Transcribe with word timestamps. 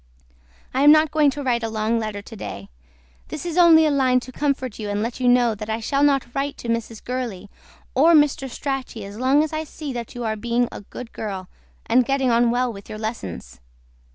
I 0.73 0.81
AM 0.81 0.91
NOT 0.91 1.11
GOING 1.11 1.29
TO 1.29 1.43
WRITE 1.43 1.61
A 1.61 1.69
LONG 1.69 1.99
LETTER 1.99 2.23
TODAY. 2.23 2.69
THIS 3.27 3.43
[P.62] 3.43 3.51
IS 3.51 3.57
ONLY 3.59 3.85
A 3.85 3.91
LINE 3.91 4.19
TO 4.19 4.31
COMFORT 4.31 4.79
YOU 4.79 4.89
AND 4.89 5.03
LET 5.03 5.19
YOU 5.19 5.27
KNOW 5.29 5.53
THAT 5.53 5.69
I 5.69 5.79
SHALL 5.79 6.01
NOT 6.05 6.33
WRITE 6.33 6.57
TO 6.57 6.69
MRS. 6.69 7.03
GURLEY 7.03 7.49
OR 7.93 8.13
MR. 8.15 8.49
STRACHEY 8.49 9.05
AS 9.05 9.19
LONG 9.19 9.43
AS 9.43 9.53
I 9.53 9.63
SEE 9.63 9.93
THAT 9.93 10.15
YOU 10.15 10.23
ARE 10.23 10.35
BEING 10.37 10.67
A 10.71 10.81
GOOD 10.81 11.11
GIRL 11.13 11.47
AND 11.85 12.03
GETTING 12.05 12.31
ON 12.31 12.49
WELL 12.49 12.73
WITH 12.73 12.89
YOUR 12.89 12.97
LESSONS. 12.97 13.59